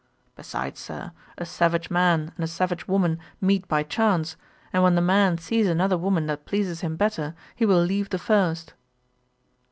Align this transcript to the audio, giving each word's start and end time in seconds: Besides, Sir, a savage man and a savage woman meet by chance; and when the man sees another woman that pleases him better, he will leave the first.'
Besides, 0.35 0.79
Sir, 0.79 1.11
a 1.37 1.45
savage 1.45 1.91
man 1.91 2.31
and 2.35 2.43
a 2.43 2.47
savage 2.47 2.87
woman 2.87 3.19
meet 3.39 3.67
by 3.67 3.83
chance; 3.83 4.35
and 4.73 4.81
when 4.81 4.95
the 4.95 4.99
man 4.99 5.37
sees 5.37 5.67
another 5.67 5.95
woman 5.95 6.25
that 6.25 6.45
pleases 6.47 6.81
him 6.81 6.95
better, 6.95 7.35
he 7.55 7.67
will 7.67 7.83
leave 7.83 8.09
the 8.09 8.17
first.' 8.17 8.73